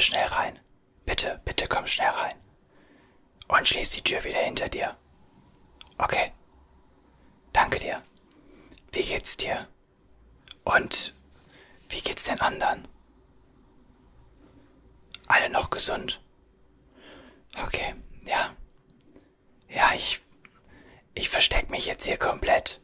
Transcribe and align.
bitte 0.00 0.12
schnell 0.12 0.26
rein. 0.28 0.58
Bitte, 1.04 1.40
bitte 1.44 1.66
komm 1.68 1.86
schnell 1.86 2.08
rein. 2.08 2.36
Und 3.48 3.68
schließ 3.68 3.90
die 3.90 4.02
Tür 4.02 4.24
wieder 4.24 4.38
hinter 4.38 4.70
dir. 4.70 4.96
Okay. 5.98 6.32
Danke 7.52 7.78
dir. 7.78 8.02
Wie 8.92 9.02
geht's 9.02 9.36
dir? 9.36 9.68
Und 10.64 11.14
wie 11.90 12.00
geht's 12.00 12.24
den 12.24 12.40
anderen? 12.40 12.88
Alle 15.26 15.50
noch 15.50 15.68
gesund? 15.68 16.22
Okay, 17.62 17.94
ja. 18.24 18.56
Ja, 19.68 19.92
ich. 19.94 20.22
Ich 21.12 21.28
versteck 21.28 21.68
mich 21.68 21.84
jetzt 21.84 22.06
hier 22.06 22.16
komplett. 22.16 22.80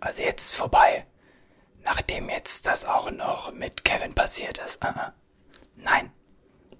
Also 0.00 0.22
jetzt 0.22 0.46
ist 0.46 0.54
vorbei. 0.54 1.06
Nachdem 1.82 2.30
jetzt 2.30 2.64
das 2.66 2.86
auch 2.86 3.10
noch 3.10 3.52
mit 3.52 3.84
Kevin 3.84 4.14
passiert 4.14 4.56
ist. 4.58 4.82
Uh 4.82 4.88
-uh. 4.88 5.12
Nein. 5.76 6.10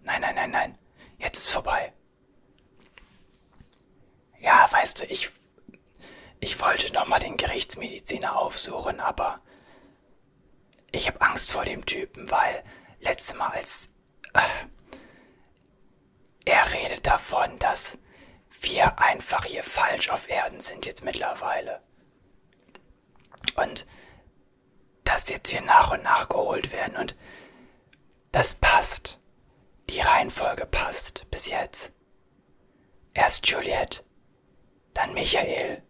Nein, 0.05 0.21
nein, 0.21 0.35
nein, 0.35 0.51
nein. 0.51 0.79
Jetzt 1.19 1.39
ist 1.39 1.49
vorbei. 1.51 1.93
Ja, 4.41 4.69
weißt 4.71 5.01
du, 5.01 5.05
ich. 5.07 5.31
Ich 6.41 6.61
wollte 6.61 6.93
nochmal 6.93 7.21
den 7.21 7.37
Gerichtsmediziner 7.37 8.37
aufsuchen, 8.37 9.01
aber. 9.01 9.41
Ich 10.93 11.09
habe 11.09 11.21
Angst 11.23 11.51
vor 11.51 11.65
dem 11.65 11.85
Typen, 11.87 12.31
weil 12.31 12.63
letztes 13.01 13.35
Mal 13.35 13.49
als. 13.49 13.91
Äh, 14.35 14.41
er 16.45 16.73
redet 16.75 17.07
davon, 17.07 17.59
dass 17.59 17.99
wir 18.61 18.99
einfach 18.99 19.45
hier 19.47 19.65
falsch 19.65 20.11
auf 20.11 20.29
Erden 20.29 20.61
sind 20.61 20.85
jetzt 20.85 21.03
mittlerweile. 21.03 21.81
Und 23.57 23.87
dass 25.05 25.31
jetzt 25.31 25.49
hier 25.49 25.63
nach 25.63 25.93
und 25.93 26.03
nach 26.03 26.29
geholt 26.29 26.73
werden 26.73 26.97
und 26.97 27.17
das 28.33 28.55
passt. 28.55 29.21
Die 29.91 30.01
Reihenfolge 30.01 30.67
passt 30.67 31.31
bis 31.31 31.47
jetzt. 31.47 31.93
Erst 33.13 33.47
Juliette, 33.47 34.03
dann 34.93 35.15
Michael, 35.15 35.83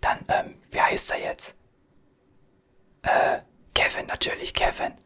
dann, 0.00 0.24
ähm, 0.28 0.62
wie 0.70 0.80
heißt 0.80 1.12
er 1.12 1.20
jetzt? 1.20 1.56
Äh, 3.02 3.40
Kevin, 3.74 4.06
natürlich 4.06 4.52
Kevin. 4.54 4.98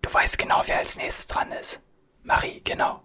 Du 0.00 0.12
weißt 0.12 0.38
genau, 0.38 0.62
wer 0.66 0.78
als 0.78 0.98
nächstes 0.98 1.26
dran 1.26 1.50
ist. 1.52 1.82
Marie, 2.22 2.60
genau. 2.62 3.02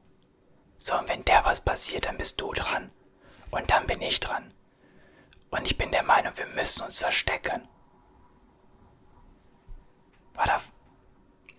So, 0.77 0.97
und 0.97 1.09
wenn 1.09 1.25
der 1.25 1.43
was 1.43 1.61
passiert, 1.61 2.05
dann 2.05 2.17
bist 2.17 2.39
du 2.39 2.53
dran. 2.53 2.89
Und 3.51 3.69
dann 3.69 3.85
bin 3.85 4.01
ich 4.01 4.19
dran. 4.19 4.53
Und 5.49 5.65
ich 5.65 5.77
bin 5.77 5.91
der 5.91 6.03
Meinung, 6.03 6.37
wir 6.37 6.47
müssen 6.47 6.83
uns 6.83 6.99
verstecken. 6.99 7.67
War 10.33 10.45
da. 10.45 10.61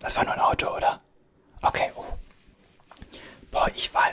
Das 0.01 0.15
war 0.15 0.23
nur 0.25 0.33
ein 0.33 0.39
Auto, 0.39 0.75
oder? 0.75 1.01
Okay, 1.61 1.91
oh. 1.95 2.05
Boah, 3.51 3.69
ich 3.75 3.93
war. 3.93 4.11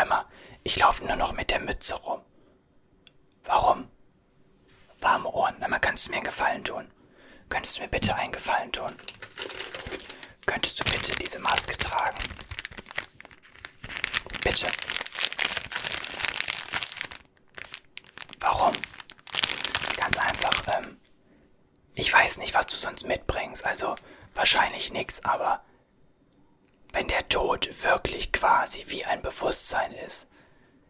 Immer. 0.00 0.26
Ich 0.62 0.76
laufe 0.76 1.04
nur 1.04 1.16
noch 1.16 1.32
mit 1.32 1.50
der 1.50 1.60
Mütze 1.60 1.94
rum. 1.96 2.20
Warum? 3.44 3.90
Warme 5.00 5.28
Ohren. 5.28 5.56
Na, 5.58 5.78
kannst 5.78 6.06
du 6.06 6.10
mir 6.10 6.16
einen 6.18 6.24
Gefallen 6.24 6.64
tun? 6.64 6.90
Könntest 7.48 7.76
du 7.76 7.82
mir 7.82 7.88
bitte 7.88 8.14
einen 8.14 8.32
Gefallen 8.32 8.70
tun? 8.70 8.94
Könntest 10.46 10.78
du 10.78 10.84
bitte 10.84 11.14
diese 11.16 11.40
Maske 11.40 11.76
tragen? 11.76 12.18
Bitte. 14.42 14.68
Warum? 18.38 18.72
Ganz 19.96 20.18
einfach, 20.18 20.62
ähm, 20.78 21.00
ich 21.94 22.12
weiß 22.12 22.38
nicht, 22.38 22.54
was 22.54 22.66
du 22.66 22.76
sonst 22.76 23.06
mitbringst, 23.06 23.64
also 23.66 23.96
wahrscheinlich 24.40 24.90
nichts, 24.90 25.22
aber 25.22 25.62
wenn 26.92 27.08
der 27.08 27.28
Tod 27.28 27.82
wirklich 27.82 28.32
quasi 28.32 28.86
wie 28.88 29.04
ein 29.04 29.20
Bewusstsein 29.20 29.92
ist, 29.92 30.28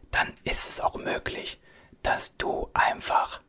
dann 0.09 0.37
ist 0.45 0.69
es 0.69 0.79
auch 0.79 0.95
möglich, 0.95 1.59
dass 2.01 2.37
du 2.37 2.69
einfach 2.73 3.41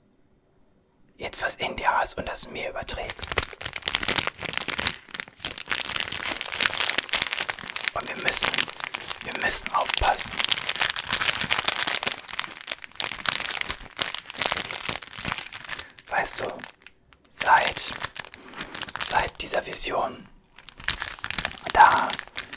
jetzt 1.18 1.40
was 1.40 1.54
in 1.54 1.76
dir 1.76 1.88
hast 1.88 2.18
und 2.18 2.28
das 2.28 2.48
mir 2.48 2.70
überträgst. 2.70 3.30
Und 7.94 8.08
wir 8.08 8.24
müssen, 8.24 8.50
wir 9.22 9.40
müssen 9.40 9.72
aufpassen. 9.72 10.32
Weißt 16.08 16.40
du, 16.40 16.48
seit, 17.30 17.92
seit 19.12 19.42
dieser 19.42 19.66
Vision, 19.66 20.26
da 21.74 22.08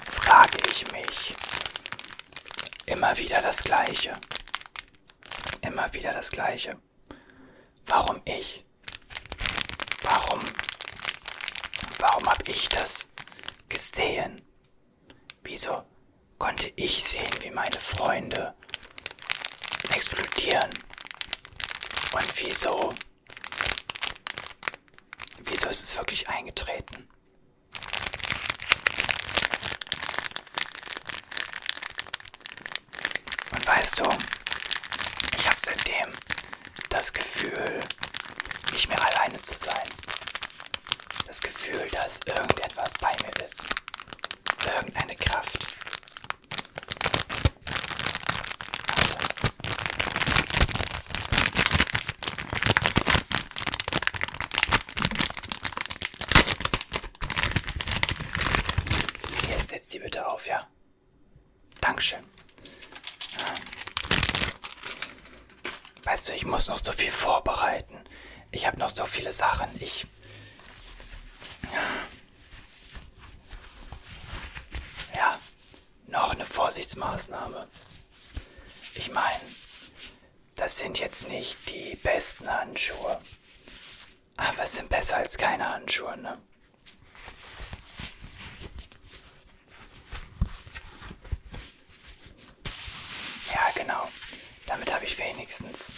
frage 0.09 0.57
ich 0.69 0.89
mich 0.93 1.35
immer 2.85 3.17
wieder 3.17 3.41
das 3.41 3.61
Gleiche. 3.61 4.17
Immer 5.59 5.91
wieder 5.94 6.13
das 6.13 6.31
Gleiche. 6.31 6.77
Warum 7.88 8.21
ich? 8.23 8.63
Warum? 10.03 10.39
Warum 11.99 12.25
habe 12.25 12.49
ich 12.49 12.69
das 12.69 13.09
gesehen? 13.67 14.41
Wieso 15.44 15.83
konnte 16.38 16.71
ich 16.77 17.03
sehen, 17.03 17.35
wie 17.41 17.51
meine 17.51 17.79
Freunde 17.81 18.55
explodieren? 19.94 20.69
Und 22.13 22.39
wieso? 22.39 22.95
Wieso 25.44 25.68
ist 25.68 25.84
es 25.84 25.97
wirklich 25.97 26.28
eingetreten? 26.28 27.07
Und 33.51 33.68
weißt 33.68 34.00
du, 34.00 34.09
ich 35.38 35.47
habe 35.47 35.57
seitdem 35.59 36.12
das 36.90 37.13
Gefühl, 37.13 37.79
nicht 38.72 38.88
mehr 38.90 39.06
alleine 39.06 39.41
zu 39.41 39.53
sein. 39.57 39.88
Das 41.28 41.40
Gefühl, 41.41 41.88
dass 41.91 42.19
irgendetwas 42.25 42.94
bei 43.00 43.12
mir 43.24 43.45
ist. 43.45 43.63
Irgendeine 44.66 45.16
Kraft. 45.16 45.59
Jetzt 59.50 59.69
setz 59.69 59.88
die 59.88 60.00
bitte 60.00 60.25
auf, 60.35 60.47
ja? 60.47 60.68
Dankeschön. 61.79 62.23
Weißt 66.03 66.28
du, 66.29 66.34
ich 66.34 66.46
muss 66.46 66.68
noch 66.68 66.78
so 66.78 66.91
viel 66.91 67.12
vorbereiten. 67.12 68.03
Ich 68.51 68.68
habe 68.68 68.78
noch 68.78 68.90
so 68.90 69.06
viele 69.06 69.31
Sachen. 69.31 69.69
Ich. 69.81 70.06
Ja, 75.16 75.40
noch 76.07 76.31
eine 76.31 76.45
Vorsichtsmaßnahme. 76.45 77.68
Ich 78.95 79.12
meine, 79.12 79.41
das 80.57 80.78
sind 80.78 81.00
jetzt 81.00 81.29
nicht 81.29 81.69
die 81.69 81.95
besten 81.95 82.50
Handschuhe. 82.50 83.19
Aber 84.38 84.63
es 84.63 84.74
sind 84.74 84.90
besser 84.90 85.18
als 85.18 85.38
keine 85.38 85.69
Handschuhe, 85.69 86.18
ne? 86.18 86.38
Ja, 93.56 93.72
genau. 93.74 94.07
Damit 94.68 94.94
habe 94.94 95.06
ich 95.06 95.18
wenigstens 95.63 95.93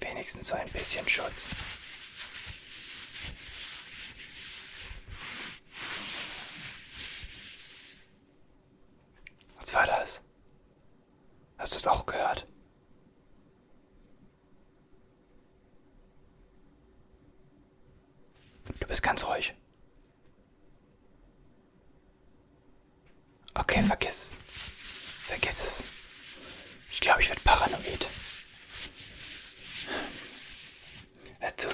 wenigstens 0.00 0.48
so 0.48 0.54
ein 0.54 0.68
bisschen 0.70 1.08
Schutz. 1.08 1.46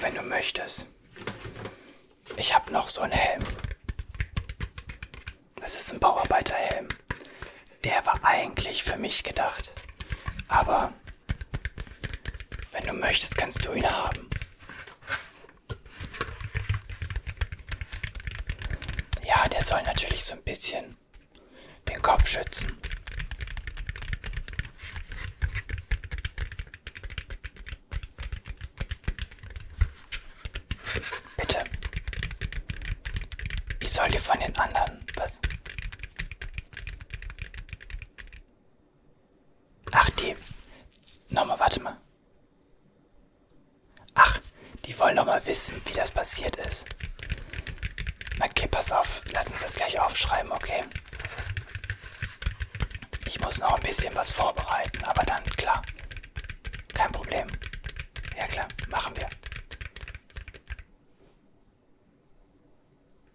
wenn 0.03 0.15
du 0.15 0.21
möchtest. 0.21 0.85
Ich 2.35 2.53
habe 2.53 2.73
noch 2.73 2.89
so 2.89 3.01
einen 3.01 3.13
Helm. 3.13 3.41
Das 5.55 5.75
ist 5.75 5.93
ein 5.93 5.99
Bauarbeiterhelm. 6.01 6.89
Der 7.85 8.05
war 8.05 8.19
eigentlich 8.21 8.83
für 8.83 8.97
mich 8.97 9.23
gedacht. 9.23 9.71
Aber 10.49 10.93
wenn 12.73 12.85
du 12.85 12.93
möchtest, 12.93 13.37
kannst 13.37 13.63
du 13.63 13.71
ihn 13.71 13.89
haben. 13.89 14.29
Ja, 19.25 19.47
der 19.47 19.63
soll 19.63 19.81
natürlich 19.83 20.25
so 20.25 20.33
ein 20.33 20.43
bisschen 20.43 20.97
den 21.87 22.01
Kopf 22.01 22.27
schützen. 22.27 22.77
Von 34.23 34.39
den 34.39 34.55
anderen 34.57 35.05
was. 35.15 35.39
Ach, 39.91 40.09
die. 40.11 40.35
Nochmal, 41.29 41.59
warte 41.59 41.81
mal. 41.81 41.97
Ach, 44.15 44.39
die 44.85 44.97
wollen 44.97 45.15
noch 45.15 45.25
mal 45.25 45.45
wissen, 45.45 45.81
wie 45.85 45.93
das 45.93 46.11
passiert 46.11 46.55
ist. 46.57 46.87
Okay, 48.43 48.67
pass 48.67 48.91
auf. 48.91 49.21
Lass 49.31 49.51
uns 49.51 49.61
das 49.61 49.75
gleich 49.75 49.99
aufschreiben, 49.99 50.51
okay? 50.51 50.83
Ich 53.25 53.39
muss 53.39 53.59
noch 53.59 53.73
ein 53.73 53.83
bisschen 53.83 54.15
was 54.15 54.31
vorbereiten, 54.31 55.03
aber 55.03 55.23
dann 55.23 55.43
klar. 55.43 55.81
Kein 56.93 57.11
Problem. 57.11 57.47
Ja 58.37 58.45
klar, 58.47 58.67
machen 58.89 59.15
wir. 59.17 59.29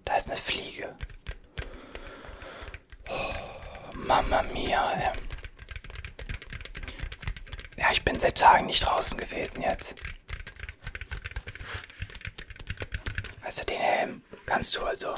Da 0.05 0.17
ist 0.17 0.31
eine 0.31 0.41
Fliege. 0.41 0.97
Oh, 3.09 3.98
Mama 4.09 4.43
mia, 4.55 4.91
ey. 4.93 5.13
Ja, 7.77 7.91
ich 7.93 8.03
bin 8.07 8.19
seit 8.19 8.39
Tagen 8.39 8.65
nicht 8.65 8.87
draußen 8.87 9.19
gewesen 9.19 9.61
jetzt. 9.61 9.97
Du, 13.45 13.65
den 13.67 13.79
Helm 13.81 14.23
kannst 14.47 14.75
du 14.77 14.83
also, 14.83 15.15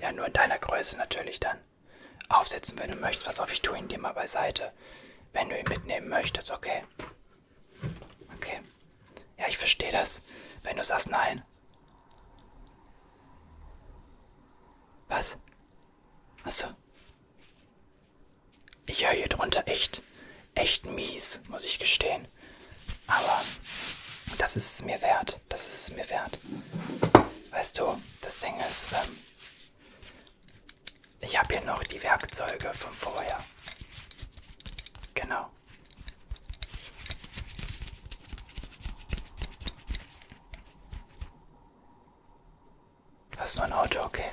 ja 0.00 0.10
nur 0.10 0.26
in 0.26 0.32
deiner 0.32 0.58
Größe 0.58 0.96
natürlich 0.96 1.38
dann, 1.38 1.58
aufsetzen, 2.28 2.76
wenn 2.80 2.90
du 2.90 2.96
möchtest. 2.96 3.26
Pass 3.26 3.38
auf, 3.38 3.52
ich 3.52 3.62
tue 3.62 3.78
ihn 3.78 3.86
dir 3.86 4.00
mal 4.00 4.12
beiseite. 4.12 4.72
Wenn 5.32 5.48
du 5.48 5.56
ihn 5.56 5.68
mitnehmen 5.68 6.08
möchtest, 6.08 6.50
okay. 6.50 6.82
Okay. 8.34 8.60
Ja, 9.38 9.46
ich 9.46 9.56
verstehe 9.56 9.92
das. 9.92 10.22
Wenn 10.64 10.76
du 10.76 10.82
sagst 10.82 11.10
nein. 11.10 11.44
Was? 15.06 15.36
Achso. 16.42 16.74
Ich 18.86 19.04
höre 19.04 19.12
hier 19.14 19.28
drunter 19.28 19.66
echt, 19.66 20.02
echt 20.54 20.86
mies, 20.86 21.40
muss 21.48 21.64
ich 21.64 21.78
gestehen. 21.78 22.26
Aber 23.06 23.42
das 24.38 24.56
ist 24.56 24.74
es 24.74 24.84
mir 24.84 25.00
wert. 25.02 25.40
Das 25.48 25.66
ist 25.66 25.88
es 25.88 25.96
mir 25.96 26.08
wert. 26.08 26.38
Weißt 27.50 27.78
du, 27.78 28.00
das 28.20 28.38
Ding 28.38 28.54
ist, 28.60 28.92
ähm, 28.92 29.16
ich 31.20 31.38
habe 31.38 31.54
hier 31.54 31.64
noch 31.64 31.82
die 31.84 32.02
Werkzeuge 32.02 32.72
von 32.74 32.92
vorher. 32.94 33.42
Genau. 35.14 35.50
Das 43.36 43.50
ist 43.50 43.56
nur 43.56 43.66
ein 43.66 43.72
Auto, 43.72 44.00
okay. 44.02 44.30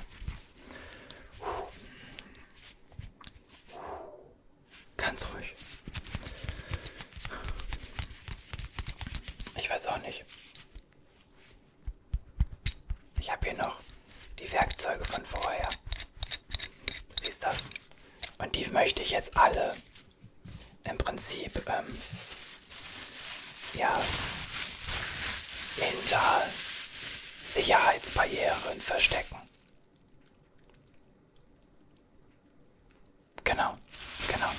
Ganz 4.98 5.26
ruhig. 5.34 5.54
Ich 9.56 9.70
weiß 9.70 9.88
auch 9.88 9.98
nicht. 10.00 10.26
Ich 13.20 13.30
habe 13.32 13.50
hier 13.50 13.58
noch 13.58 13.80
die 14.40 14.52
Werkzeuge 14.52 15.04
von 15.06 15.26
vorher. 15.26 15.70
Du 17.10 17.24
siehst 17.24 17.44
das? 17.44 17.70
Und 18.38 18.56
die 18.56 18.66
möchte 18.68 19.02
ich 19.02 19.12
jetzt 19.12 19.38
alle 19.38 19.76
im 20.86 20.98
Prinzip 20.98 21.62
ähm, 21.70 21.98
ja 23.74 24.02
hinter 25.78 26.44
Sicherheitsbarrieren 27.44 28.82
verstecken. 28.94 29.38
Genau, 33.44 33.76
genau. 34.28 34.52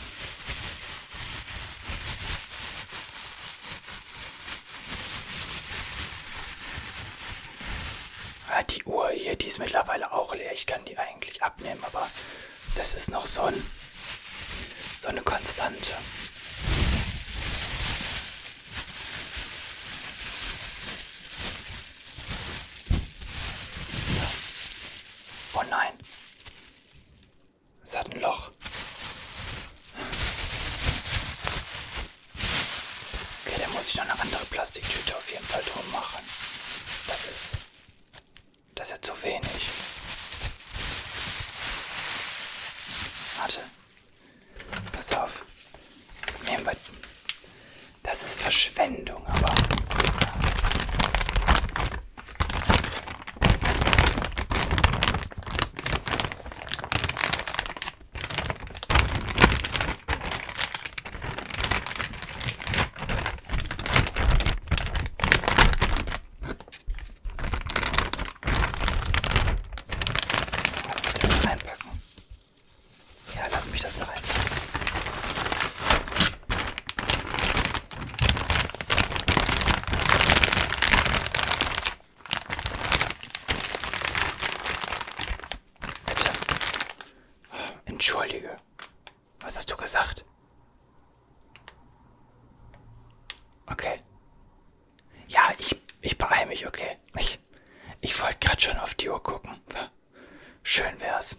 Ja, 8.50 8.62
die 8.64 8.82
Uhr 8.84 9.10
hier, 9.10 9.36
die 9.36 9.46
ist 9.46 9.58
mittlerweile 9.60 10.10
auch 10.12 10.34
leer. 10.34 10.52
Ich 10.52 10.66
kann 10.66 10.84
die 10.84 10.98
eigentlich 10.98 11.40
abnehmen, 11.42 11.82
aber 11.84 12.10
das 12.74 12.94
ist 12.94 13.10
noch 13.10 13.26
so, 13.26 13.42
ein, 13.42 13.70
so 15.00 15.08
eine 15.08 15.22
Konstante. 15.22 15.92
Oh 25.56 25.62
nein. 25.70 25.92
Es 27.84 27.94
hat 27.96 28.12
ein 28.12 28.20
Loch. 28.20 28.50
Okay, 33.46 33.60
da 33.60 33.68
muss 33.68 33.88
ich 33.88 33.94
noch 33.94 34.02
eine 34.02 34.18
andere 34.20 34.44
Plastiktüte 34.46 35.16
auf 35.16 35.30
jeden 35.30 35.44
Fall 35.44 35.62
drum 35.62 35.90
machen. 35.92 36.24
Das 37.06 37.24
ist. 37.26 37.44
Das 38.74 38.88
ist 38.88 38.94
ja 38.96 39.02
zu 39.02 39.22
wenig. 39.22 39.68
Warte. 43.38 43.60
Pass 44.92 45.12
auf. 45.14 45.42
Nehmen 46.46 46.64
wir. 46.66 46.76
Das 48.02 48.22
ist 48.22 48.34
Verschwendung, 48.40 49.24
aber. 49.26 49.54
Lass 70.86 71.02
mich 71.02 71.12
das 71.14 71.30
da 71.42 71.48
reinpacken. 71.48 71.90
Ja, 73.36 73.42
lass 73.50 73.66
mich 73.68 73.80
das 73.82 73.96
da 73.98 74.04
reinpacken. 74.04 74.24
Bitte. 86.06 86.32
Entschuldige. 88.06 88.54
Was 89.40 89.56
hast 89.56 89.70
du 89.70 89.78
gesagt? 89.78 90.26
Okay. 93.64 94.02
Ja, 95.26 95.40
ich, 95.56 95.74
ich 96.02 96.18
beeile 96.18 96.44
mich, 96.44 96.66
okay. 96.66 96.98
Ich, 97.16 97.38
ich 98.02 98.20
wollte 98.20 98.40
gerade 98.40 98.60
schon 98.60 98.76
auf 98.76 98.92
die 98.94 99.08
Uhr 99.08 99.22
gucken. 99.22 99.58
Schön 100.62 101.00
wär's. 101.00 101.38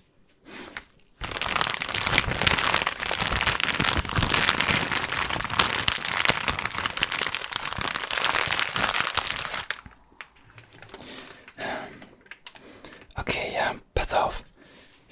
Okay, 13.15 13.53
ja, 13.53 13.75
pass 13.93 14.15
auf. 14.15 14.43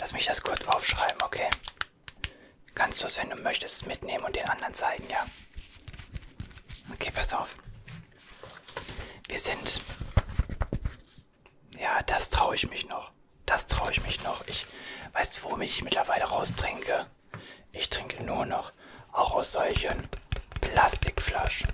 Lass 0.03 0.11
mich 0.11 0.25
das 0.25 0.41
kurz 0.43 0.67
aufschreiben, 0.67 1.21
okay? 1.21 1.49
Kannst 2.75 3.01
du 3.01 3.05
es, 3.05 3.17
wenn 3.19 3.29
du 3.29 3.37
möchtest, 3.37 3.87
mitnehmen 3.87 4.25
und 4.25 4.35
den 4.35 4.43
anderen 4.49 4.73
zeigen, 4.73 5.09
ja? 5.09 5.25
Okay, 6.91 7.09
pass 7.23 7.33
auf. 7.33 7.55
Wir 9.29 9.39
sind. 9.39 9.79
Ja, 11.79 12.03
das 12.03 12.29
traue 12.29 12.53
ich 12.55 12.69
mich 12.69 12.89
noch. 12.89 13.11
Das 13.45 13.65
traue 13.65 13.91
ich 13.91 14.03
mich 14.03 14.21
noch. 14.23 14.45
Ich 14.47 14.65
weißt 15.13 15.37
du, 15.37 15.43
warum 15.45 15.61
ich 15.61 15.81
mittlerweile 15.83 16.25
raustrinke? 16.25 17.07
Ich 17.71 17.89
trinke 17.89 18.25
nur 18.25 18.45
noch 18.45 18.73
auch 19.13 19.35
aus 19.35 19.53
solchen 19.53 19.95
Plastikflaschen. 20.59 21.69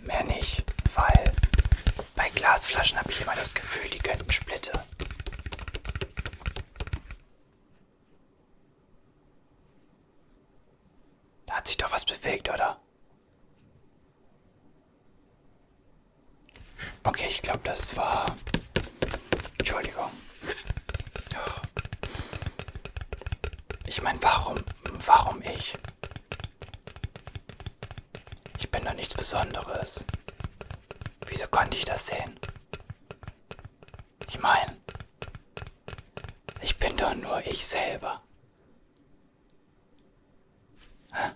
Mehr 0.00 0.24
nicht, 0.24 0.64
weil 0.96 1.32
bei 2.16 2.28
Glasflaschen 2.30 2.98
habe 2.98 3.12
ich 3.12 3.20
immer 3.20 3.36
das 3.36 3.54
Gefühl, 3.54 3.88
die 3.90 3.98
könnten 3.98 4.32
splittern. 4.32 4.82
Da 11.46 11.54
hat 11.54 11.68
sich 11.68 11.76
doch 11.76 11.92
was 11.92 12.04
bewegt, 12.04 12.48
oder? 12.48 12.80
Okay, 17.08 17.26
ich 17.28 17.40
glaube, 17.40 17.60
das 17.64 17.96
war. 17.96 18.36
Entschuldigung. 19.58 20.10
Ich 23.98 24.04
meine, 24.04 24.22
warum, 24.22 24.56
warum 25.06 25.42
ich? 25.42 25.74
Ich 28.60 28.70
bin 28.70 28.84
doch 28.84 28.94
nichts 28.94 29.12
Besonderes. 29.12 30.04
Wieso 31.26 31.48
konnte 31.48 31.76
ich 31.76 31.84
das 31.84 32.06
sehen? 32.06 32.38
Ich 34.28 34.38
meine, 34.38 34.76
ich 36.60 36.78
bin 36.78 36.96
doch 36.96 37.12
nur 37.16 37.44
ich 37.44 37.66
selber. 37.66 38.22
Hä? 41.12 41.30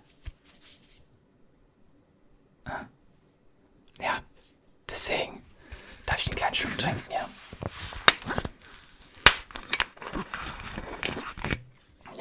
Hä? 2.68 2.86
Ja, 3.98 4.22
deswegen 4.88 5.44
darf 6.06 6.18
ich 6.18 6.28
einen 6.28 6.36
kleinen 6.36 6.54
Schluck 6.54 6.78
trinken, 6.78 7.10
ja. 7.10 7.28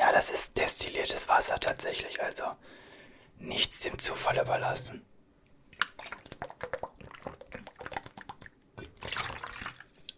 Ja, 0.02 0.12
das 0.12 0.32
ist 0.32 0.58
destilliertes 0.58 1.28
Wasser 1.28 1.51
tatsächlich, 1.62 2.22
also 2.22 2.44
nichts 3.38 3.82
dem 3.82 3.98
Zufall 3.98 4.38
überlassen. 4.40 5.06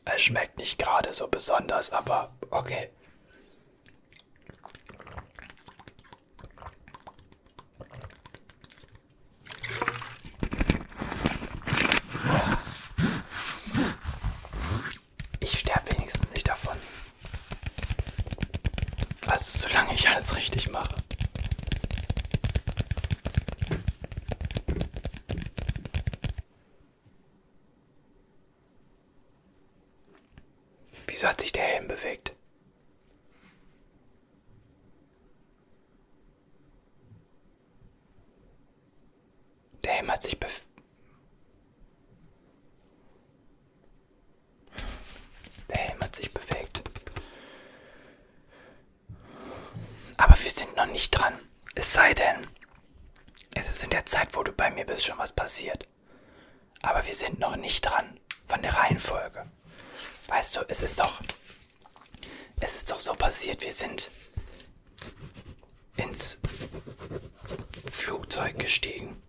Es 0.05 0.21
schmeckt 0.21 0.57
nicht 0.57 0.77
gerade 0.79 1.13
so 1.13 1.27
besonders, 1.27 1.91
aber 1.91 2.33
okay. 2.49 2.89
Ich 15.39 15.59
sterbe 15.59 15.91
wenigstens 15.91 16.33
nicht 16.33 16.47
davon. 16.47 16.77
Also 19.27 19.67
solange 19.67 19.93
ich 19.93 20.07
alles 20.07 20.35
richtig 20.35 20.69
mache. 20.69 20.95
Wieso 31.07 31.27
hat 31.27 31.41
sich 31.41 31.51
der 31.51 31.63
Helm 31.63 31.87
bewegt? 31.87 32.31
Hat 40.07 40.21
sich 40.21 40.39
bewegt. 40.39 40.63
Der 45.69 45.77
Helm 45.77 45.99
hat 46.01 46.15
sich 46.15 46.31
bewegt. 46.31 46.81
Aber 50.17 50.39
wir 50.39 50.51
sind 50.51 50.75
noch 50.75 50.85
nicht 50.85 51.11
dran. 51.11 51.33
Es 51.75 51.93
sei 51.93 52.13
denn, 52.13 52.45
es 53.55 53.69
ist 53.69 53.83
in 53.83 53.89
der 53.89 54.05
Zeit, 54.05 54.35
wo 54.35 54.43
du 54.43 54.51
bei 54.51 54.69
mir 54.71 54.85
bist, 54.85 55.05
schon 55.05 55.17
was 55.17 55.33
passiert. 55.33 55.87
Aber 56.81 57.05
wir 57.05 57.13
sind 57.13 57.39
noch 57.39 57.55
nicht 57.55 57.81
dran 57.81 58.19
von 58.47 58.61
der 58.61 58.73
Reihenfolge. 58.75 59.49
Weißt 60.27 60.55
du, 60.55 60.61
es 60.67 60.81
ist 60.83 60.99
doch. 60.99 61.21
Es 62.59 62.75
ist 62.75 62.91
doch 62.91 62.99
so 62.99 63.13
passiert, 63.13 63.63
wir 63.63 63.73
sind 63.73 64.09
ins 65.97 66.39
Flugzeug 67.91 68.57
gestiegen. 68.59 69.21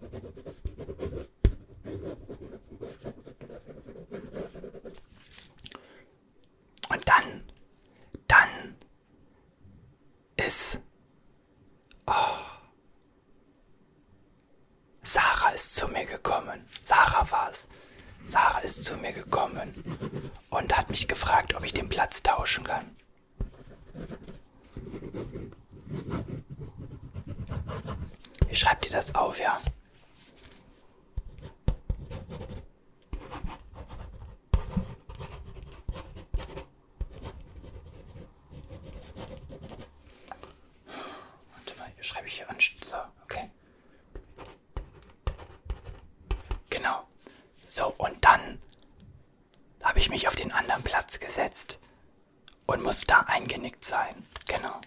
Und 6.88 7.08
dann, 7.08 7.44
dann 8.28 8.76
ist. 10.36 10.80
Oh, 12.06 12.12
Sarah 15.02 15.43
ist 15.54 15.74
zu 15.74 15.88
mir 15.88 16.04
gekommen. 16.04 16.66
Sarah 16.82 17.30
war 17.30 17.50
es. 17.50 17.68
Sarah 18.24 18.58
ist 18.60 18.84
zu 18.84 18.96
mir 18.96 19.12
gekommen 19.12 19.72
und 20.50 20.76
hat 20.76 20.90
mich 20.90 21.06
gefragt, 21.08 21.54
ob 21.54 21.64
ich 21.64 21.72
den 21.72 21.88
Platz 21.88 22.22
tauschen 22.22 22.64
kann. 22.64 22.96
Ich 28.48 28.58
schreib 28.58 28.82
dir 28.82 28.90
das 28.90 29.14
auf, 29.14 29.38
ja? 29.38 29.58
Warte 40.86 41.78
mal, 41.78 41.90
hier 41.94 42.04
schreibe 42.04 42.26
ich 42.28 42.34
hier 42.34 42.48
an. 42.48 42.56
So, 42.88 42.96
okay. 43.24 43.50
Genau. 46.70 47.06
So, 47.76 47.92
und 47.98 48.24
dann 48.24 48.60
habe 49.82 49.98
ich 49.98 50.08
mich 50.08 50.28
auf 50.28 50.36
den 50.36 50.52
anderen 50.52 50.84
Platz 50.84 51.18
gesetzt 51.18 51.80
und 52.66 52.84
muss 52.84 53.04
da 53.04 53.22
eingenickt 53.22 53.84
sein. 53.84 54.24
Genau. 54.46 54.80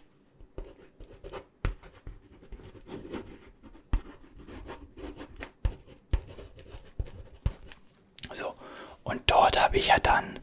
So, 8.32 8.56
und 9.04 9.22
dort 9.30 9.60
habe 9.60 9.76
ich 9.80 9.88
ja 9.88 10.00
dann 10.00 10.40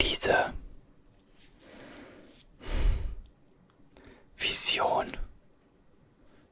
diese 0.00 0.54
Vision. 4.36 5.16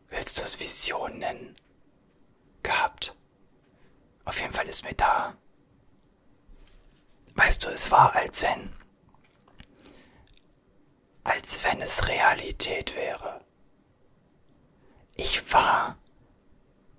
Willst 0.09 0.39
du 0.39 0.43
es 0.43 0.59
Vision 0.59 1.21
nennen? 1.21 1.55
Gehabt. 2.65 3.16
Auf 4.27 4.41
jeden 4.41 4.53
Fall 4.53 4.69
ist 4.69 4.85
mir 4.85 4.95
da. 4.95 5.35
Weißt 7.37 7.65
du, 7.65 7.69
es 7.69 7.91
war, 7.91 8.15
als 8.15 8.43
wenn. 8.43 8.71
Als 11.25 11.65
wenn 11.65 11.81
es 11.81 12.09
Realität 12.09 12.95
wäre. 12.97 13.45
Ich 15.17 15.53
war 15.53 15.97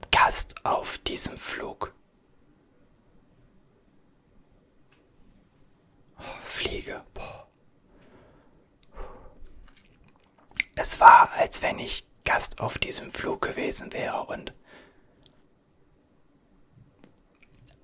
Gast 0.10 0.66
auf 0.66 0.98
diesem 1.00 1.38
Flug. 1.38 1.94
Fliege. 6.40 7.04
Es 10.76 11.00
war, 11.00 11.32
als 11.34 11.62
wenn 11.62 11.78
ich 11.78 12.08
Gast 12.24 12.62
auf 12.62 12.78
diesem 12.78 13.12
Flug 13.12 13.42
gewesen 13.42 13.92
wäre 13.92 14.24
und 14.26 14.54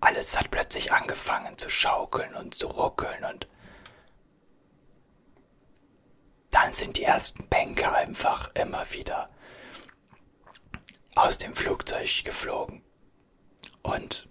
alles 0.03 0.37
hat 0.37 0.51
plötzlich 0.51 0.91
angefangen 0.91 1.57
zu 1.57 1.69
schaukeln 1.69 2.35
und 2.35 2.53
zu 2.53 2.67
ruckeln 2.67 3.23
und 3.25 3.47
dann 6.51 6.71
sind 6.73 6.97
die 6.97 7.03
ersten 7.03 7.47
Bänke 7.47 7.91
einfach 7.91 8.51
immer 8.53 8.91
wieder 8.91 9.29
aus 11.15 11.37
dem 11.37 11.55
Flugzeug 11.55 12.23
geflogen. 12.23 12.83
Und 13.81 14.27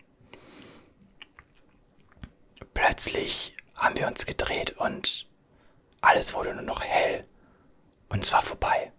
plötzlich 2.74 3.56
haben 3.74 3.96
wir 3.96 4.06
uns 4.06 4.24
gedreht 4.26 4.76
und 4.78 5.26
alles 6.00 6.34
wurde 6.34 6.54
nur 6.54 6.62
noch 6.62 6.82
hell 6.82 7.26
und 8.08 8.22
es 8.22 8.32
war 8.32 8.42
vorbei. 8.42 8.92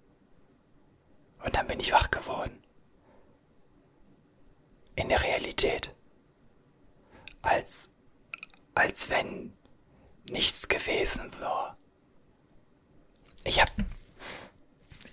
Und 1.45 1.55
dann 1.55 1.67
bin 1.67 1.79
ich 1.79 1.93
wach 1.93 2.11
geworden. 2.11 2.63
In 4.95 5.09
der 5.09 5.23
Realität. 5.23 5.95
Als, 7.63 7.89
als 8.75 9.09
wenn 9.09 9.53
nichts 10.29 10.67
gewesen 10.67 11.31
wäre. 11.39 11.77
Ich 13.45 13.61
hab, 13.61 13.71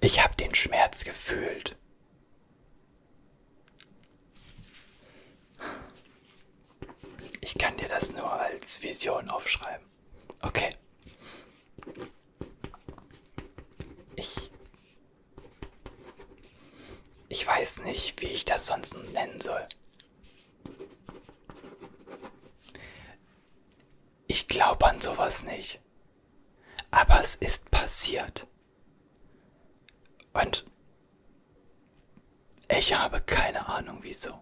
ich 0.01 0.21
hab 0.21 0.37
den 0.37 0.53
Schmerz 0.53 1.05
gefühlt. 1.05 1.77
Ich 7.41 7.55
kann 7.57 7.77
dir 7.77 7.87
das 7.87 8.11
nur 8.11 8.33
als 8.33 8.83
Vision 8.83 9.31
aufschreiben. 9.31 9.87
Okay. 10.43 10.75
Ich. 14.17 14.51
Ich 17.29 17.47
weiß 17.47 17.85
nicht, 17.85 18.21
wie 18.21 18.27
ich 18.27 18.45
das 18.45 18.67
sonst 18.67 18.97
nennen 19.13 19.41
soll. 19.41 19.69
Ich 24.31 24.47
glaube 24.47 24.87
an 24.87 25.01
sowas 25.01 25.43
nicht. 25.43 25.81
Aber 26.93 27.19
es 27.19 27.35
ist 27.35 27.69
passiert. 27.73 28.47
Und 30.33 30.65
ich 32.69 32.95
habe 32.95 33.21
keine 33.23 33.67
Ahnung 33.67 33.99
wieso. 34.03 34.39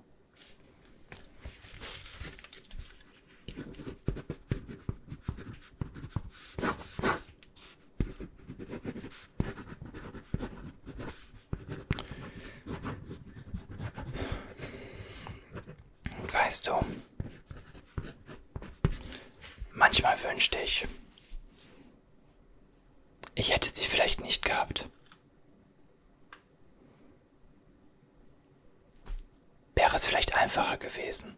Weißt 16.31 16.67
du, 16.67 16.75
manchmal 19.79 20.08
wünschte 20.23 20.59
ich, 20.59 20.87
ich 23.35 23.55
hätte 23.55 23.71
sie 23.71 23.85
vielleicht 23.85 24.21
nicht 24.21 24.45
gehabt. 24.45 24.89
Wäre 29.75 29.95
es 29.95 30.07
vielleicht 30.07 30.35
einfacher 30.35 30.77
gewesen? 30.77 31.37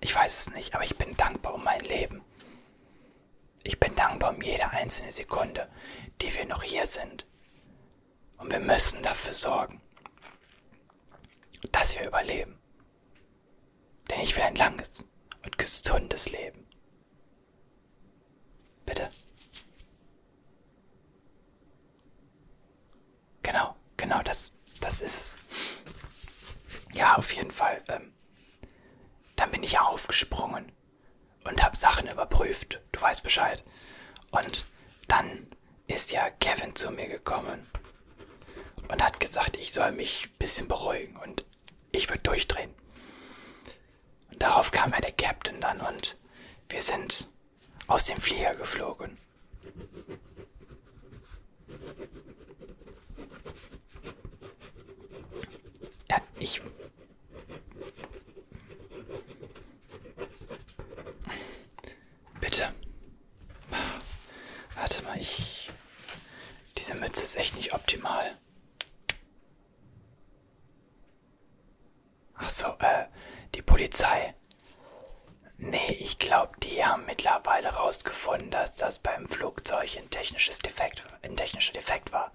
Ich 0.00 0.14
weiß 0.14 0.40
es 0.40 0.54
nicht, 0.54 0.74
aber 0.74 0.84
ich 0.84 0.96
bin 0.96 1.16
dankbar 1.16 1.54
um 1.54 1.62
mein 1.64 1.80
Leben. 1.80 2.24
Ich 3.62 3.78
bin 3.78 3.94
dankbar 3.94 4.34
um 4.34 4.40
jede 4.40 4.70
einzelne 4.70 5.12
Sekunde, 5.12 5.70
die 6.22 6.34
wir 6.34 6.46
noch 6.46 6.62
hier 6.62 6.86
sind. 6.86 7.26
Und 8.38 8.50
wir 8.50 8.58
müssen 8.58 9.02
dafür 9.02 9.34
sorgen, 9.34 9.80
dass 11.70 11.94
wir 11.94 12.06
überleben. 12.06 12.58
Denn 14.08 14.20
ich 14.20 14.34
will 14.34 14.42
ein 14.42 14.56
langes 14.56 15.04
und 15.44 15.58
gesundes 15.58 16.30
Leben. 16.30 16.66
Bitte. 18.92 19.08
Genau, 23.42 23.74
genau, 23.96 24.22
das, 24.22 24.52
das 24.80 25.00
ist 25.00 25.18
es. 25.18 25.36
Ja, 26.92 27.14
auf 27.14 27.32
jeden 27.32 27.52
Fall. 27.52 27.82
Ähm, 27.88 28.12
dann 29.36 29.50
bin 29.50 29.62
ich 29.62 29.78
aufgesprungen 29.78 30.72
und 31.44 31.62
habe 31.62 31.74
Sachen 31.74 32.06
überprüft. 32.06 32.82
Du 32.92 33.00
weißt 33.00 33.22
Bescheid. 33.22 33.64
Und 34.30 34.66
dann 35.08 35.46
ist 35.86 36.12
ja 36.12 36.28
Kevin 36.28 36.76
zu 36.76 36.90
mir 36.90 37.08
gekommen 37.08 37.66
und 38.88 39.02
hat 39.02 39.20
gesagt, 39.20 39.56
ich 39.56 39.72
soll 39.72 39.92
mich 39.92 40.26
ein 40.26 40.36
bisschen 40.38 40.68
beruhigen 40.68 41.16
und 41.16 41.46
ich 41.92 42.10
würde 42.10 42.20
durchdrehen. 42.24 42.74
Und 44.30 44.42
darauf 44.42 44.70
kam 44.70 44.92
ja 44.92 45.00
der 45.00 45.12
Captain 45.12 45.62
dann 45.62 45.80
und 45.80 46.18
wir 46.68 46.82
sind 46.82 47.31
aus 47.92 48.06
dem 48.06 48.18
Flieger 48.18 48.54
geflogen. 48.54 49.18
Ja, 56.10 56.22
ich. 56.38 56.62
Bitte. 62.40 62.72
Warte 64.74 65.02
mal, 65.02 65.18
ich. 65.20 65.70
Diese 66.78 66.94
Mütze 66.94 67.22
ist 67.24 67.36
echt 67.36 67.56
nicht 67.56 67.74
optimal. 67.74 68.38
Ach 72.36 72.48
so, 72.48 72.68
äh, 72.78 73.04
die 73.54 73.60
Polizei. 73.60 74.34
Nee, 75.64 75.96
ich 76.00 76.18
glaube, 76.18 76.58
die 76.60 76.84
haben 76.84 77.06
mittlerweile 77.06 77.68
rausgefunden, 77.68 78.50
dass 78.50 78.74
das 78.74 78.98
beim 78.98 79.28
Flugzeug 79.28 79.96
ein 79.96 80.10
technisches 80.10 80.58
Defekt, 80.58 81.04
ein 81.22 81.36
technischer 81.36 81.72
Defekt 81.72 82.12
war. 82.12 82.32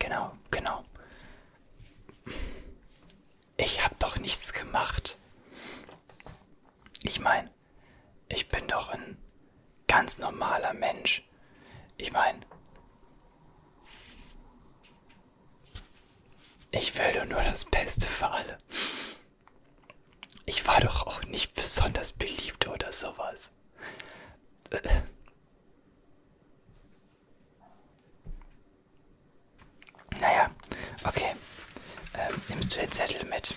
Genau, 0.00 0.36
genau. 0.50 0.84
Ich 3.56 3.84
hab 3.84 3.96
doch 4.00 4.18
nichts 4.18 4.52
gemacht. 4.52 5.16
Ich 7.04 7.20
meine, 7.20 7.52
ich 8.28 8.48
bin 8.48 8.66
doch 8.66 8.88
ein 8.88 9.16
ganz 9.86 10.18
normaler 10.18 10.74
Mensch. 10.74 11.22
Ich 11.98 12.10
meine, 12.10 12.40
ich 16.72 16.98
will 16.98 17.12
doch 17.12 17.26
nur 17.26 17.44
das 17.44 17.64
Beste 17.64 18.06
für 18.06 18.28
alle. 18.28 18.58
Ich 20.46 20.66
war 20.66 20.80
doch 20.80 21.06
auch 21.06 21.22
nicht 21.24 21.54
besonders 21.54 22.12
beliebt 22.12 22.68
oder 22.68 22.92
sowas. 22.92 23.52
Äh. 24.70 25.02
Naja, 30.20 30.50
okay. 31.04 31.32
Ähm, 32.14 32.40
nimmst 32.48 32.76
du 32.76 32.80
den 32.80 32.90
Zettel 32.92 33.24
mit? 33.24 33.54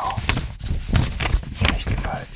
Oh, 0.00 0.14
schlecht 1.64 1.86
gehalten. 1.88 2.28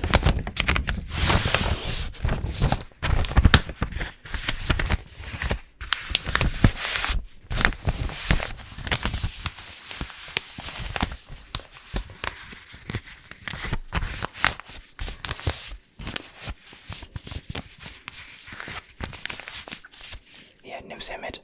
Hier, 20.62 20.80
nimm's 20.84 21.08
hier 21.08 21.18
mit. 21.18 21.42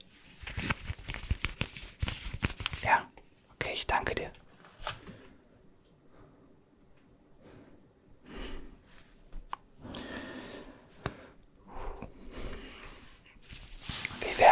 Ja, 2.83 3.07
okay, 3.55 3.73
ich 3.75 3.87
danke 3.87 4.15
dir. 4.15 4.31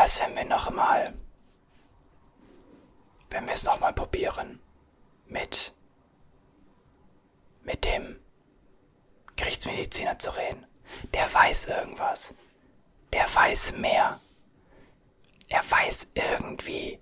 Wär's, 0.06 0.20
wenn 0.20 0.36
wir 0.36 0.44
noch 0.44 0.70
mal, 0.70 1.12
wenn 3.28 3.44
wir 3.44 3.54
es 3.54 3.64
noch 3.64 3.80
mal 3.80 3.92
probieren 3.92 4.62
mit 5.26 5.74
mit 7.62 7.84
dem 7.84 8.20
Gerichtsmediziner 9.34 10.16
zu 10.16 10.30
reden? 10.30 10.64
Der 11.12 11.34
weiß 11.34 11.64
irgendwas. 11.64 12.34
Der 13.12 13.26
weiß 13.34 13.78
mehr. 13.78 14.20
Er 15.48 15.68
weiß 15.68 16.12
irgendwie, 16.14 17.00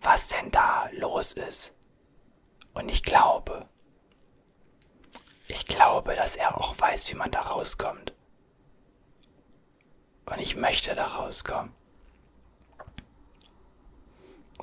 was 0.00 0.28
denn 0.28 0.52
da 0.52 0.88
los 0.92 1.32
ist. 1.32 1.74
Und 2.74 2.92
ich 2.92 3.02
glaube, 3.02 3.68
ich 5.48 5.66
glaube, 5.66 6.14
dass 6.14 6.36
er 6.36 6.60
auch 6.60 6.78
weiß, 6.78 7.10
wie 7.10 7.16
man 7.16 7.32
da 7.32 7.40
rauskommt. 7.40 8.14
Und 10.26 10.38
ich 10.38 10.54
möchte 10.54 10.94
da 10.94 11.06
rauskommen. 11.06 11.74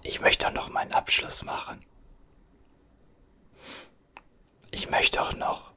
Ich 0.03 0.19
möchte 0.21 0.47
auch 0.47 0.53
noch 0.53 0.69
meinen 0.69 0.93
Abschluss 0.93 1.43
machen. 1.43 1.85
Ich 4.71 4.89
möchte 4.89 5.21
auch 5.21 5.33
noch 5.33 5.71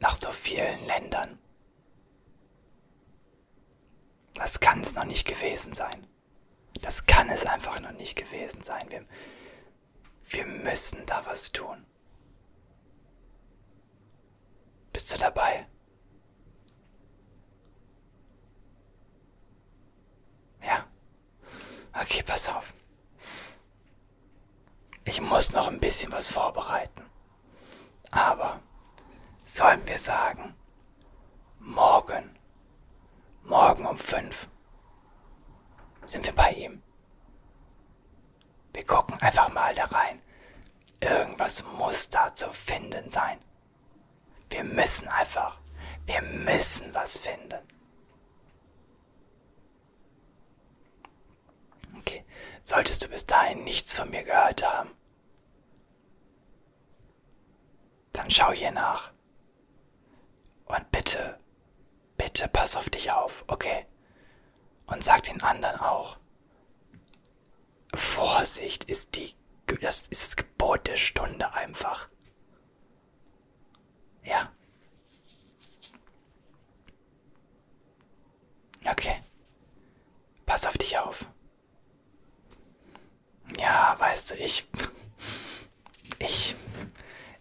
nach 0.00 0.16
so 0.16 0.30
vielen 0.32 0.84
Ländern. 0.86 1.38
Das 4.34 4.60
kann 4.60 4.80
es 4.80 4.96
noch 4.96 5.04
nicht 5.04 5.26
gewesen 5.26 5.72
sein. 5.74 6.06
Das 6.82 7.06
kann 7.06 7.30
es 7.30 7.46
einfach 7.46 7.80
noch 7.80 7.92
nicht 7.92 8.16
gewesen 8.16 8.62
sein. 8.62 8.90
Wir, 8.90 9.06
wir 10.24 10.46
müssen 10.46 11.06
da 11.06 11.24
was 11.24 11.52
tun. 11.52 11.86
Bist 14.92 15.12
du 15.12 15.18
dabei? 15.18 15.66
Ja. 20.62 20.86
Okay, 22.00 22.22
pass 22.22 22.48
auf. 22.48 22.72
Ich 25.04 25.20
muss 25.20 25.52
noch 25.52 25.68
ein 25.68 25.80
bisschen 25.80 26.10
was 26.12 26.26
vorbereiten. 26.26 27.04
Aber 28.10 28.60
sollen 29.44 29.86
wir 29.86 29.98
sagen, 29.98 30.54
morgen, 31.58 32.38
morgen 33.42 33.86
um 33.86 33.98
fünf 33.98 34.48
sind 36.04 36.26
wir 36.26 36.34
bei 36.34 36.52
ihm. 36.52 36.82
Wir 38.72 38.84
gucken 38.84 39.20
einfach 39.20 39.52
mal 39.52 39.74
da 39.74 39.84
rein. 39.84 40.20
Irgendwas 41.00 41.62
muss 41.64 42.08
da 42.08 42.34
zu 42.34 42.50
finden 42.52 43.08
sein. 43.10 43.38
Wir 44.50 44.64
müssen 44.64 45.08
einfach, 45.08 45.58
wir 46.06 46.22
müssen 46.22 46.94
was 46.94 47.18
finden. 47.18 47.60
Okay, 51.98 52.24
solltest 52.64 53.04
du 53.04 53.08
bis 53.08 53.26
dahin 53.26 53.62
nichts 53.62 53.94
von 53.94 54.10
mir 54.10 54.24
gehört 54.24 54.68
haben, 54.68 54.90
dann 58.12 58.30
schau 58.30 58.52
hier 58.52 58.72
nach. 58.72 59.12
Und 60.64 60.90
bitte, 60.90 61.38
bitte 62.16 62.48
pass 62.48 62.74
auf 62.74 62.88
dich 62.88 63.12
auf, 63.12 63.44
okay? 63.46 63.86
Und 64.86 65.04
sag 65.04 65.24
den 65.24 65.42
anderen 65.42 65.78
auch. 65.78 66.16
Vorsicht 67.94 68.84
ist 68.84 69.14
die, 69.14 69.34
das 69.80 70.08
ist 70.08 70.26
das 70.26 70.36
Gebot 70.36 70.86
der 70.86 70.96
Stunde 70.96 71.52
einfach. 71.52 72.08
Ja, 74.22 74.50
weißt 84.30 84.40
ich. 84.40 84.66
Ich. 86.18 86.56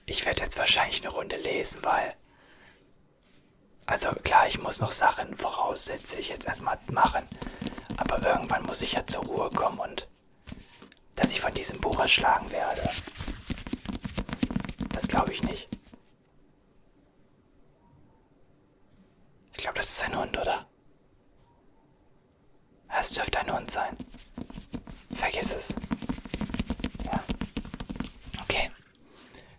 Ich 0.05 0.25
werde 0.25 0.41
jetzt 0.41 0.57
wahrscheinlich 0.57 1.01
eine 1.01 1.13
Runde 1.13 1.37
lesen, 1.37 1.83
weil. 1.83 2.15
Also 3.85 4.09
klar, 4.23 4.47
ich 4.47 4.59
muss 4.59 4.79
noch 4.79 4.91
Sachen 4.91 5.37
voraussetzlich 5.37 6.29
jetzt 6.29 6.45
erstmal 6.45 6.79
machen. 6.87 7.27
Aber 7.97 8.21
irgendwann 8.25 8.63
muss 8.63 8.81
ich 8.81 8.93
ja 8.93 9.05
zur 9.05 9.23
Ruhe 9.23 9.49
kommen 9.49 9.79
und 9.79 10.07
dass 11.15 11.31
ich 11.31 11.41
von 11.41 11.53
diesem 11.53 11.79
Buch 11.79 11.99
erschlagen 11.99 12.49
werde. 12.51 12.81
Das 14.91 15.07
glaube 15.07 15.31
ich 15.31 15.43
nicht. 15.43 15.69
Ich 19.51 19.57
glaube, 19.59 19.77
das 19.77 19.89
ist 19.89 20.03
ein 20.03 20.17
Hund, 20.17 20.37
oder? 20.37 20.65
Es 22.99 23.11
dürfte 23.11 23.39
ein 23.39 23.53
Hund 23.53 23.69
sein. 23.71 23.95
Vergiss 25.15 25.53
es. 25.53 25.73
Ja. 27.05 27.23
Okay. 28.43 28.71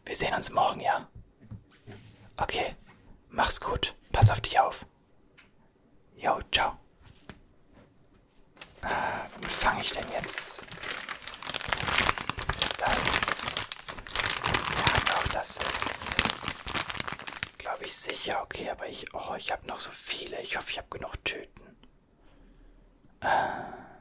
Wir 0.05 0.15
sehen 0.17 0.35
uns 0.35 0.51
morgen, 0.51 0.81
ja? 0.81 1.09
Okay. 2.37 2.77
Mach's 3.31 3.61
gut. 3.61 3.95
Pass 4.13 4.31
auf 4.31 4.41
dich 4.41 4.59
auf. 4.61 4.87
Jo, 6.17 6.39
ciao. 6.53 6.79
Äh, 8.83 8.89
womit 9.35 9.53
fange 9.53 9.81
ich 9.81 9.93
denn 9.93 10.09
jetzt? 10.13 10.63
Ist 12.59 12.81
das. 12.81 13.45
Ja, 14.45 15.13
doch, 15.13 15.29
das 15.29 15.57
ist. 15.57 16.23
Glaube 17.59 17.85
ich 17.85 17.97
sicher. 17.97 18.43
Okay, 18.43 18.71
aber 18.71 18.87
ich. 18.89 19.13
Oh, 19.15 19.35
ich 19.37 19.51
habe 19.51 19.67
noch 19.67 19.81
so 19.81 19.91
viele. 19.91 20.41
Ich 20.43 20.57
hoffe, 20.57 20.71
ich 20.71 20.79
habe 20.79 20.89
genug 20.91 21.13
Tüten. 21.25 21.77
Äh. 23.21 23.94